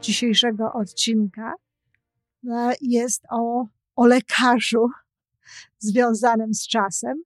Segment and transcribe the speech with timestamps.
[0.00, 1.54] dzisiejszego odcinka
[2.50, 3.66] e, jest o,
[3.96, 4.88] o lekarzu
[5.78, 7.22] związanym z czasem.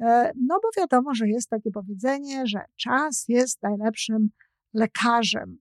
[0.00, 4.30] E, no bo wiadomo, że jest takie powiedzenie, że czas jest najlepszym
[4.74, 5.58] lekarzem.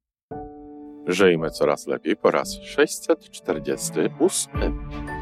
[1.07, 5.20] Żyjmy coraz lepiej po raz 648.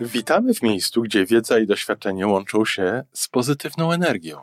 [0.00, 4.40] Witamy w miejscu, gdzie wiedza i doświadczenie łączą się z pozytywną energią.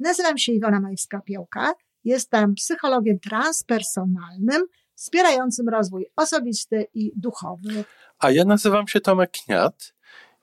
[0.00, 1.72] Nazywam się Iwona Majewska-Piołka.
[2.04, 7.84] Jestem psychologiem transpersonalnym, wspierającym rozwój osobisty i duchowy.
[8.18, 9.94] A ja nazywam się Tomek Kniat.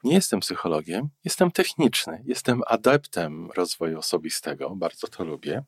[0.04, 5.64] Nie jestem psychologiem, jestem techniczny, jestem adeptem rozwoju osobistego, bardzo to lubię.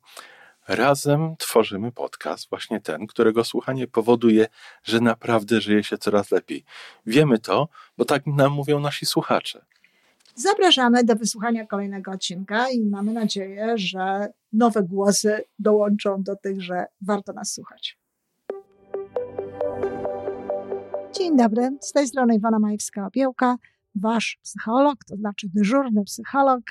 [0.70, 4.48] Razem tworzymy podcast, właśnie ten, którego słuchanie powoduje,
[4.84, 6.64] że naprawdę żyje się coraz lepiej.
[7.06, 9.66] Wiemy to, bo tak nam mówią nasi słuchacze.
[10.36, 16.86] Zapraszamy do wysłuchania kolejnego odcinka i mamy nadzieję, że nowe głosy dołączą do tych, że
[17.02, 17.98] warto nas słuchać.
[21.18, 23.56] Dzień dobry, z tej strony Iwona Majewska-Opiełka,
[23.96, 26.62] wasz psycholog, to znaczy dyżurny psycholog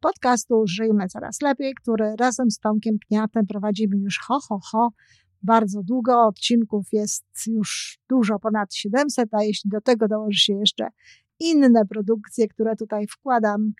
[0.00, 4.92] podcastu Żyjmy Coraz Lepiej, który razem z Tomkiem Kniatem prowadzimy już ho, ho, ho,
[5.42, 6.26] bardzo długo.
[6.26, 10.88] Odcinków jest już dużo ponad 700, a jeśli do tego dołoży się jeszcze
[11.40, 13.72] inne produkcje, które tutaj wkładam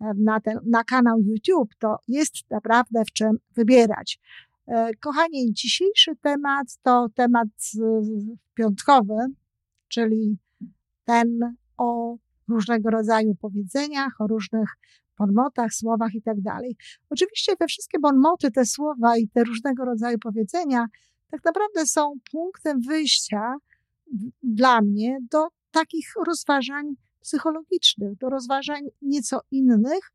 [0.00, 4.20] e, na, ten, na kanał YouTube, to jest naprawdę w czym wybierać.
[4.66, 7.48] E, kochani, dzisiejszy temat to temat
[8.54, 9.16] piątkowy,
[9.88, 10.38] czyli
[11.04, 12.16] ten o
[12.48, 14.68] różnego rodzaju powiedzeniach, o różnych
[15.26, 16.76] bonmotach, słowach i tak dalej.
[17.10, 20.86] Oczywiście te wszystkie bonmoty, te słowa i te różnego rodzaju powiedzenia
[21.30, 23.54] tak naprawdę są punktem wyjścia
[24.42, 30.12] dla mnie do takich rozważań psychologicznych, do rozważań nieco innych,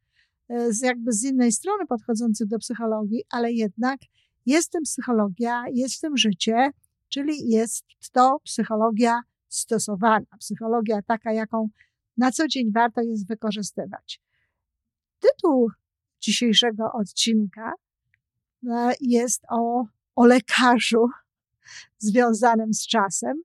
[0.49, 3.99] e, z jakby z innej strony podchodzących do psychologii, ale jednak
[4.45, 6.71] jest tym psychologia, jest tym życie,
[7.09, 11.69] czyli jest to psychologia stosowana, psychologia taka, jaką
[12.17, 14.21] na co dzień warto jest wykorzystywać.
[15.19, 15.69] Tytuł
[16.21, 17.73] dzisiejszego odcinka
[18.69, 19.85] e, jest o,
[20.15, 21.07] o lekarzu
[21.97, 23.41] związanym z czasem,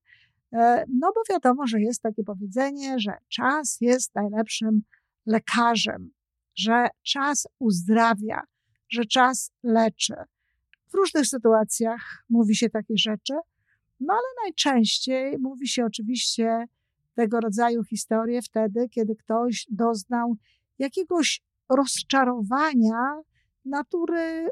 [0.52, 4.82] e, no bo wiadomo, że jest takie powiedzenie, że czas jest najlepszym
[5.26, 6.10] lekarzem,
[6.54, 8.40] że czas uzdrawia,
[8.88, 10.14] że czas leczy.
[10.88, 13.34] W różnych sytuacjach mówi się takie rzeczy,
[14.00, 16.64] no ale najczęściej mówi się oczywiście
[17.14, 20.36] tego rodzaju historie wtedy, kiedy ktoś doznał
[20.78, 21.42] jakiegoś
[21.76, 23.22] rozczarowania
[23.64, 24.48] natury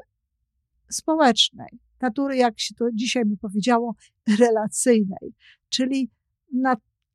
[0.89, 3.95] społecznej, natury, jak się to dzisiaj by powiedziało,
[4.39, 5.35] relacyjnej,
[5.69, 6.11] czyli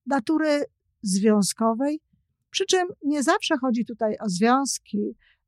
[0.07, 0.65] natury
[1.03, 2.01] związkowej.
[2.51, 4.99] Przy czym nie zawsze chodzi tutaj o związki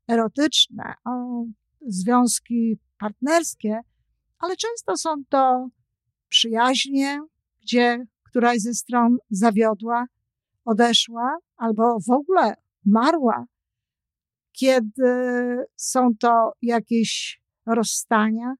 [0.07, 1.43] erotyczne, o
[1.87, 3.79] związki partnerskie,
[4.39, 5.69] ale często są to
[6.29, 7.21] przyjaźnie,
[7.61, 10.05] gdzie któraś ze stron zawiodła,
[10.65, 12.53] odeszła albo w ogóle
[12.85, 13.45] marła,
[14.59, 18.53] kiedy są to jakieś rozstania,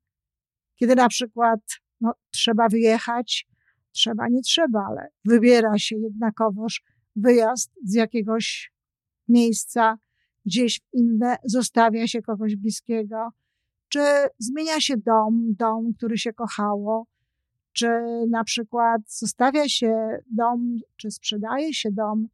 [0.75, 1.59] kiedy na przykład
[2.01, 3.47] no, trzeba wyjechać,
[3.91, 6.83] trzeba, nie trzeba, ale wybiera się jednakowoż
[7.15, 8.71] wyjazd z jakiegoś
[9.27, 9.97] miejsca
[10.45, 13.29] gdzieś w inne, zostawia się kogoś bliskiego,
[13.89, 13.99] czy
[14.39, 17.07] zmienia się dom, dom, który się kochało,
[17.73, 17.87] czy
[18.29, 22.27] na przykład zostawia się dom, czy sprzedaje się dom,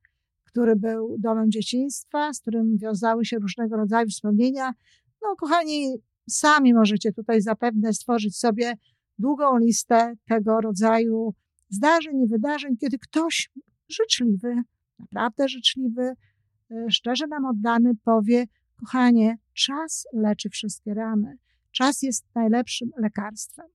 [0.56, 4.74] który był domem dzieciństwa, z którym wiązały się różnego rodzaju wspomnienia.
[5.22, 5.96] No, kochani,
[6.30, 8.74] sami możecie tutaj zapewne stworzyć sobie
[9.20, 11.34] długą listę tego rodzaju
[11.70, 13.50] zdarzeń i wydarzeń, kiedy ktoś
[13.90, 14.56] życzliwy,
[15.00, 16.14] naprawdę życzliwy,
[16.72, 18.46] e, szczerze nam oddany powie,
[18.80, 21.38] kochanie, czas leczy wszystkie rany.
[21.72, 23.68] Czas jest najlepszym lekarstwem.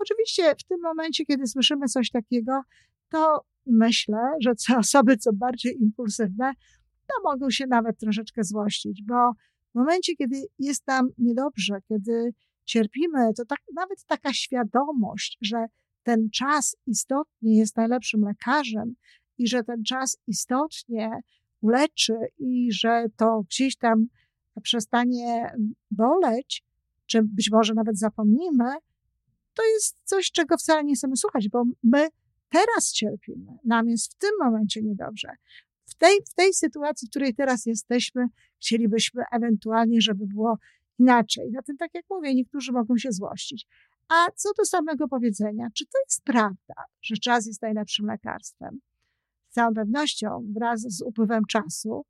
[0.00, 2.62] Oczywiście w tym momencie, kiedy słyszymy coś takiego,
[3.08, 6.52] to myślę, że co osoby, co bardziej impulsywne,
[7.06, 9.32] to mogą się nawet troszeczkę złościć, bo
[9.72, 15.66] w momencie, kiedy jest nam niedobrze, kiedy cierpimy, to tak, nawet taka świadomość, że
[16.02, 18.94] ten czas istotnie jest najlepszym lekarzem
[19.38, 21.10] i że ten czas istotnie
[21.60, 24.06] uleczy i że to gdzieś tam
[24.62, 25.52] przestanie
[25.90, 26.64] boleć,
[27.06, 28.64] czy być może nawet zapomnimy,
[29.60, 32.08] to jest coś, czego wcale nie chcemy słuchać, bo my
[32.48, 35.28] teraz cierpimy, nam jest w tym momencie niedobrze.
[35.86, 38.26] W tej, w tej sytuacji, w której teraz jesteśmy,
[38.60, 40.58] chcielibyśmy ewentualnie, żeby było
[40.98, 41.50] inaczej.
[41.54, 43.66] Zatem, tak jak mówię, niektórzy mogą się złościć.
[44.08, 48.80] A co do samego powiedzenia, czy to jest prawda, że czas jest najlepszym lekarstwem?
[49.48, 52.04] Z całą pewnością wraz z upływem czasu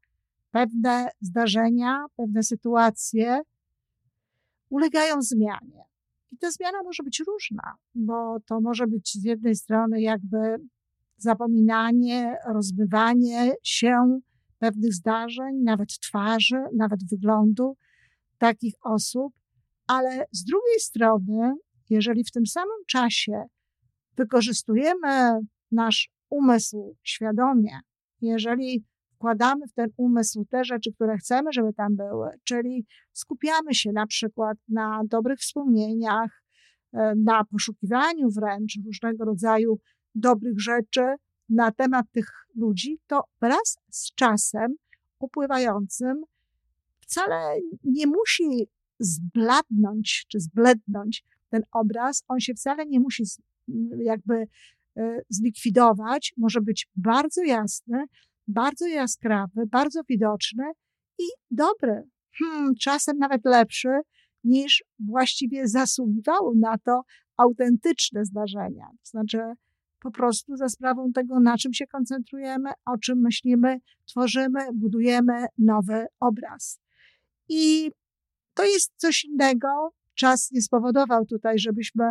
[0.50, 3.41] pewne zdarzenia, pewne sytuacje
[4.70, 5.89] ulegają zmianie.
[6.40, 10.38] Ta zmiana może być różna, bo to może być z jednej strony jakby
[11.16, 14.20] zapominanie, rozbywanie się
[14.58, 17.76] pewnych zdarzeń, nawet twarzy, nawet wyglądu
[18.38, 19.34] takich osób,
[19.87, 21.54] ale z drugiej strony,
[21.90, 23.44] jeżeli w tym samym czasie
[24.16, 25.40] wykorzystujemy
[25.72, 27.81] nasz umysł świadomie,
[28.20, 28.84] jeżeli
[29.20, 34.06] wkładamy w ten umysł te rzeczy, które chcemy, żeby tam były, czyli skupiamy się na
[34.06, 36.43] przykład na dobrych wspomnieniach,
[36.93, 39.78] e, na poszukiwaniu wręcz różnego rodzaju
[40.14, 41.14] dobrych rzeczy
[41.49, 44.75] na temat tych ludzi, to wraz z czasem
[45.19, 46.23] upływającym
[47.00, 48.69] wcale nie musi
[48.99, 53.25] zbladnąć czy zblednąć ten obraz, on się wcale nie musi
[53.99, 54.46] jakby
[54.96, 58.05] e, zlikwidować, może być bardzo jasny,
[58.50, 60.64] bardzo jaskrawy, bardzo widoczny
[61.19, 62.02] i dobry,
[62.38, 64.00] hmm, czasem nawet lepszy
[64.44, 67.02] niż właściwie zasługiwały na to
[67.37, 68.87] autentyczne zdarzenia.
[68.91, 69.38] To znaczy,
[70.00, 76.06] po prostu za sprawą tego, na czym się koncentrujemy, o czym myślimy, tworzymy, budujemy nowy
[76.20, 76.81] obraz.
[77.49, 77.91] I
[78.55, 79.69] to jest coś innego.
[80.14, 82.05] Czas nie spowodował tutaj, żebyśmy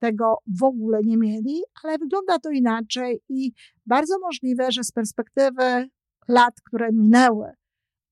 [0.00, 3.52] tego w ogóle nie mieli, ale wygląda to inaczej i
[3.86, 5.88] bardzo możliwe, że z perspektywy
[6.28, 7.52] lat, które minęły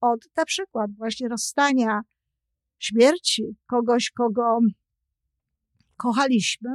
[0.00, 2.00] od na przykład właśnie rozstania,
[2.78, 4.58] śmierci kogoś, kogo
[5.96, 6.70] kochaliśmy,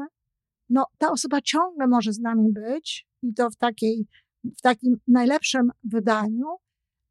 [0.69, 4.07] no ta osoba ciągle może z nami być i to w takiej,
[4.57, 6.45] w takim najlepszym wydaniu,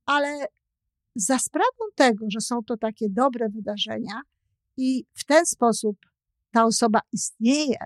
[0.07, 0.47] ale
[1.15, 4.21] za sprawą tego, że są to takie dobre wydarzenia
[4.77, 5.97] i w ten sposób
[6.53, 7.79] ta osoba istnieje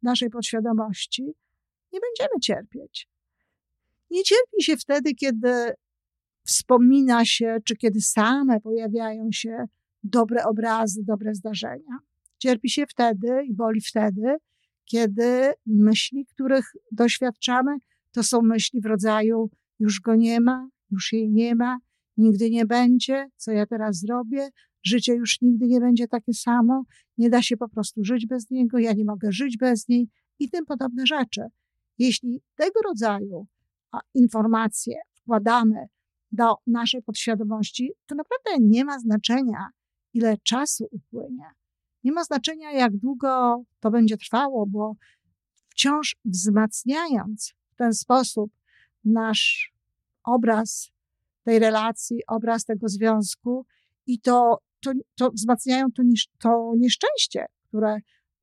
[0.00, 1.24] w naszej podświadomości,
[1.92, 3.08] nie będziemy cierpieć.
[4.10, 5.74] Nie cierpi się wtedy, kiedy
[6.44, 9.64] wspomina się, czy kiedy same pojawiają się
[10.02, 11.98] dobre obrazy, dobre zdarzenia.
[12.38, 14.36] Cierpi się wtedy i boli wtedy,
[14.84, 17.76] kiedy myśli, których doświadczamy,
[18.12, 21.78] to są myśli w rodzaju już go nie ma, już jej nie ma,
[22.16, 24.48] nigdy nie będzie, co ja teraz zrobię,
[24.84, 26.84] życie już nigdy nie będzie takie samo,
[27.18, 30.08] nie da się po prostu żyć bez niego, ja nie mogę żyć bez niej
[30.38, 31.42] i tym podobne rzeczy.
[31.98, 33.46] Jeśli tego rodzaju
[34.14, 35.86] informacje wkładamy
[36.32, 39.68] do naszej podświadomości, to naprawdę nie ma znaczenia,
[40.14, 41.46] ile czasu upłynie.
[42.04, 44.96] Nie ma znaczenia, jak długo to będzie trwało, bo
[45.68, 48.50] wciąż wzmacniając w ten sposób
[49.04, 49.72] nasz
[50.24, 50.90] obraz
[51.42, 53.66] tej relacji, obraz tego związku
[54.06, 56.02] i to, to, to wzmacniają to,
[56.38, 57.98] to nieszczęście, które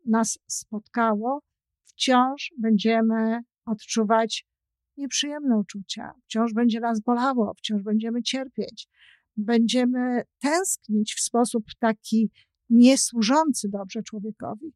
[0.06, 1.42] nas spotkało,
[1.84, 4.46] wciąż będziemy odczuwać
[4.98, 8.88] nieprzyjemne uczucia, wciąż będzie nas bolało, wciąż będziemy cierpieć,
[9.38, 12.32] będziemy tęsknić w sposób taki
[12.70, 14.74] niesłużący dobrze człowiekowi.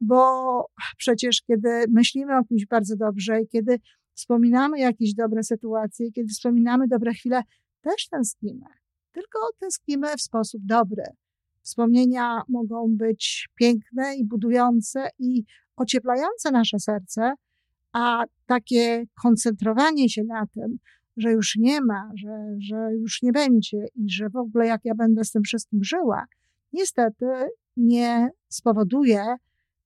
[0.00, 0.64] Bo
[0.96, 3.80] przecież, kiedy myślimy o kimś bardzo dobrze i kiedy
[4.14, 7.42] wspominamy jakieś dobre sytuacje, kiedy wspominamy dobre chwile,
[7.80, 8.66] też tęsknimy.
[9.12, 11.04] Tylko tęsknimy w sposób dobry.
[11.62, 15.44] Wspomnienia mogą być piękne i budujące i
[15.76, 17.34] ocieplające nasze serce,
[17.92, 20.78] a takie koncentrowanie się na tym,
[21.16, 24.94] że już nie ma, że, że już nie będzie i że w ogóle jak ja
[24.94, 26.24] będę z tym wszystkim żyła,
[26.72, 27.26] niestety
[27.76, 29.24] nie spowoduje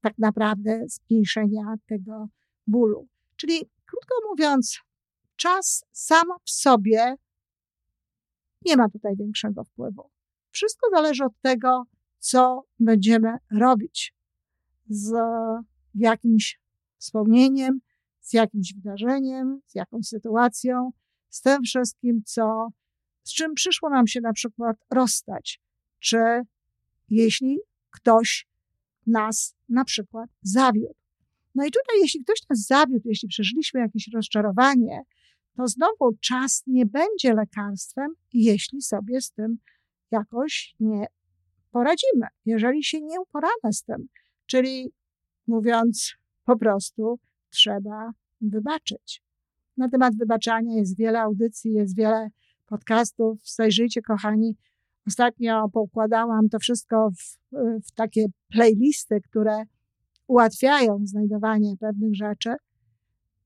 [0.01, 2.29] tak naprawdę zmniejszenia tego
[2.67, 3.09] bólu.
[3.37, 4.79] Czyli krótko mówiąc,
[5.37, 7.15] czas sam w sobie
[8.67, 10.11] nie ma tutaj większego wpływu.
[10.51, 11.85] Wszystko zależy od tego,
[12.19, 14.15] co będziemy robić
[14.89, 15.13] z
[15.95, 16.61] jakimś
[16.99, 17.81] wspomnieniem,
[18.21, 20.91] z jakimś wydarzeniem, z jakąś sytuacją,
[21.29, 22.69] z tym wszystkim, co,
[23.23, 25.61] z czym przyszło nam się na przykład rozstać,
[25.99, 26.19] czy
[27.09, 27.59] jeśli
[27.91, 28.47] ktoś
[29.07, 30.95] nas na przykład zawiódł.
[31.55, 35.03] No i tutaj, jeśli ktoś nas zawiódł, jeśli przeżyliśmy jakieś rozczarowanie,
[35.57, 39.59] to znowu czas nie będzie lekarstwem, jeśli sobie z tym
[40.11, 41.07] jakoś nie
[41.71, 44.09] poradzimy, jeżeli się nie uporamy z tym.
[44.47, 44.93] Czyli
[45.47, 47.19] mówiąc po prostu,
[47.51, 49.23] trzeba wybaczyć.
[49.77, 52.29] Na temat wybaczania jest wiele audycji, jest wiele
[52.67, 53.39] podcastów.
[53.45, 54.57] Zajrzyjcie, kochani.
[55.07, 57.39] Ostatnio poukładałam to wszystko w,
[57.87, 59.63] w takie playlisty, które
[60.27, 62.55] ułatwiają znajdowanie pewnych rzeczy.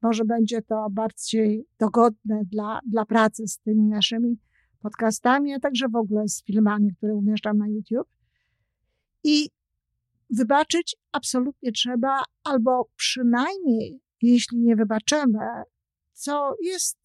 [0.03, 4.39] Może będzie to bardziej dogodne dla, dla pracy z tymi naszymi
[4.83, 8.09] podcastami, a także w ogóle z filmami, które umieszczam na YouTube.
[9.25, 9.51] I
[10.31, 15.39] wybaczyć absolutnie trzeba, albo przynajmniej, jeśli nie wybaczymy,
[16.13, 16.99] co jest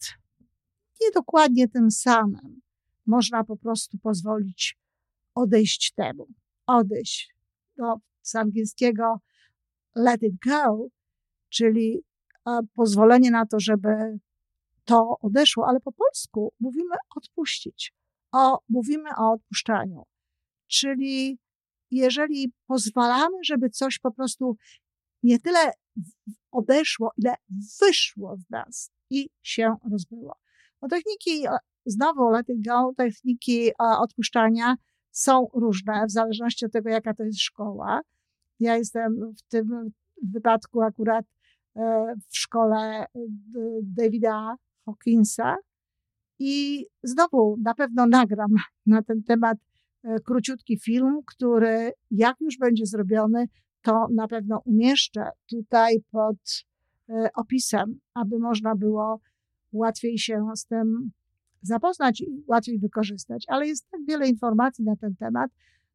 [1.01, 2.61] niedokładnie tym samym,
[3.05, 4.77] można po prostu pozwolić
[5.35, 6.27] odejść temu.
[6.67, 7.35] Odejść.
[7.77, 9.19] No, z angielskiego
[9.95, 10.87] let it go,
[11.49, 12.03] czyli
[12.73, 14.19] pozwolenie na to, żeby
[14.85, 17.93] to odeszło, ale po polsku mówimy odpuścić.
[18.31, 20.03] O, mówimy o odpuszczaniu.
[20.67, 21.39] Czyli
[21.91, 24.57] jeżeli pozwalamy, żeby coś po prostu
[25.23, 25.71] nie tyle
[26.51, 27.35] odeszło, ile
[27.81, 30.35] wyszło z nas i się rozbyło.
[30.81, 31.45] Bo techniki,
[31.85, 34.75] znowu let it go, techniki odpuszczania
[35.11, 38.01] są różne w zależności od tego, jaka to jest szkoła.
[38.59, 39.91] Ja jestem w tym
[40.23, 41.40] wypadku akurat e,
[42.29, 43.05] w szkole
[43.83, 45.55] Davida Hawkinsa
[46.43, 49.57] i znowu na pewno nagram na ten temat
[50.03, 53.47] e, króciutki film, który jak już będzie zrobiony,
[53.81, 56.65] to na pewno umieszczę tutaj pod
[57.09, 59.19] e, opisem, aby można było
[59.71, 61.11] łatwiej się z tym
[61.61, 63.45] zapoznać i łatwiej wykorzystać.
[63.47, 65.51] Ale jest tak wiele informacji na ten temat,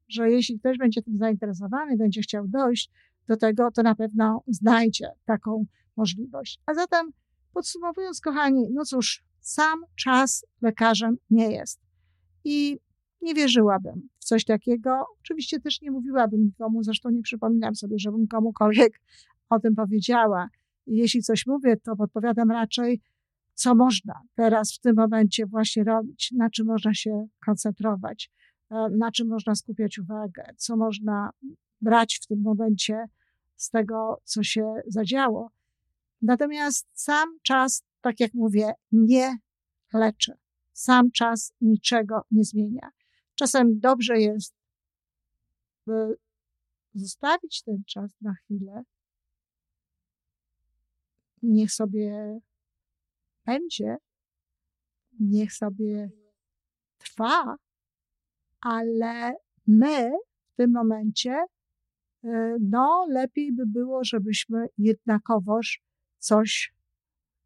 [0.09, 2.91] że jeśli ktoś będzie tym zainteresowany, będzie chciał dojść
[3.29, 5.67] do tego, to na pewno znajdzie taką
[5.97, 6.61] możliwość.
[6.67, 7.11] A zatem
[7.53, 11.81] podsumowując, kochani, no cóż, sam czas lekarzem nie jest.
[12.45, 12.79] I
[13.23, 15.05] nie wierzyłabym w coś takiego.
[15.21, 19.01] Oczywiście też nie mówiłabym nikomu, zresztą nie przypominam sobie, żebym komukolwiek
[19.51, 20.49] o tym powiedziała.
[20.87, 23.01] Jeśli coś mówię, to podpowiadam raczej,
[23.55, 28.31] co można teraz w tym momencie właśnie robić, na czym można się koncentrować,
[28.71, 31.31] e, na czym można skupiać uwagę, co można
[31.81, 33.05] brać w tym momencie
[33.57, 35.51] z tego, co się zadziało.
[36.23, 39.39] Natomiast sam czas, tak jak mówię, nie
[39.93, 40.33] leczy.
[40.73, 42.91] Sam czas niczego nie zmienia.
[43.35, 44.55] Czasem dobrze jest
[46.95, 48.83] zostawić ten czas na chwilę.
[51.43, 52.41] Niech sobie
[53.45, 53.97] będzie,
[55.21, 56.11] niech sobie
[56.99, 57.57] trwa,
[58.61, 59.35] ale
[59.67, 60.11] my
[60.53, 61.45] w tym momencie,
[62.61, 65.83] no, lepiej by było, żebyśmy jednakowoż
[66.19, 66.75] coś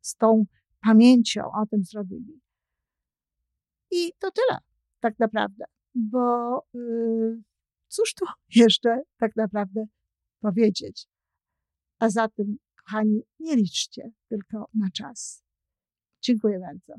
[0.01, 0.45] z tą
[0.81, 2.41] pamięcią o tym zrobili.
[3.91, 4.59] I to tyle,
[5.01, 7.43] tak naprawdę, bo yy,
[7.89, 8.27] cóż tu
[8.63, 9.85] jeszcze tak naprawdę
[10.41, 11.07] powiedzieć?
[11.99, 15.45] A zatem, kochani, nie liczcie tylko na czas.
[16.23, 16.95] Dziękuję bardzo.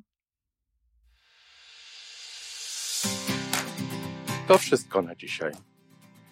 [4.48, 5.71] To wszystko na dzisiaj.